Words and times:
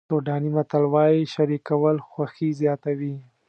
سوډاني 0.09 0.49
متل 0.55 0.83
وایي 0.93 1.21
شریکول 1.33 1.97
خوښي 2.09 2.49
زیاتوي. 2.61 3.15